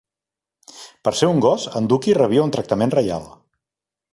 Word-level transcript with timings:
Per 1.07 1.13
ser 1.19 1.29
un 1.33 1.43
gos, 1.47 1.67
en 1.81 1.91
Dookie 1.93 2.15
rebia 2.21 2.47
un 2.49 2.55
tractament 2.57 2.95
reial. 2.99 3.29